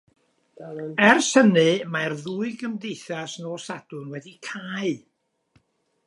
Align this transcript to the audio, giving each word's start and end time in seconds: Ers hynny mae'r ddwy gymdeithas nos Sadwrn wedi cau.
Ers 1.07 1.27
hynny 1.39 1.65
mae'r 1.95 2.15
ddwy 2.21 2.49
gymdeithas 2.61 3.35
nos 3.43 3.67
Sadwrn 3.69 4.11
wedi 4.15 4.33
cau. 4.49 4.97